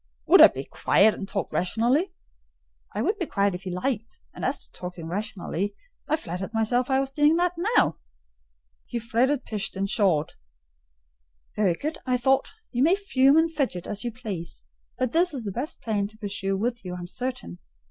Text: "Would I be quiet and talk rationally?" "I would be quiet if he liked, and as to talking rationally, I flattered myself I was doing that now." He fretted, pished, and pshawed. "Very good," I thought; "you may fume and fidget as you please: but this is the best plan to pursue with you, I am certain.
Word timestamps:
"Would 0.25 0.41
I 0.41 0.47
be 0.47 0.63
quiet 0.63 1.13
and 1.13 1.29
talk 1.29 1.53
rationally?" 1.53 2.11
"I 2.95 3.03
would 3.03 3.19
be 3.19 3.27
quiet 3.27 3.53
if 3.53 3.61
he 3.61 3.71
liked, 3.71 4.19
and 4.33 4.43
as 4.43 4.59
to 4.65 4.71
talking 4.71 5.05
rationally, 5.07 5.75
I 6.07 6.15
flattered 6.15 6.55
myself 6.55 6.89
I 6.89 6.99
was 6.99 7.11
doing 7.11 7.35
that 7.35 7.53
now." 7.77 7.99
He 8.87 8.97
fretted, 8.97 9.45
pished, 9.45 9.75
and 9.75 9.87
pshawed. 9.87 10.31
"Very 11.55 11.75
good," 11.75 11.99
I 12.03 12.17
thought; 12.17 12.51
"you 12.71 12.81
may 12.81 12.95
fume 12.95 13.37
and 13.37 13.51
fidget 13.51 13.85
as 13.85 14.03
you 14.03 14.11
please: 14.11 14.65
but 14.97 15.11
this 15.11 15.35
is 15.35 15.43
the 15.43 15.51
best 15.51 15.81
plan 15.83 16.07
to 16.07 16.17
pursue 16.17 16.57
with 16.57 16.83
you, 16.83 16.95
I 16.95 16.97
am 16.97 17.05
certain. 17.07 17.59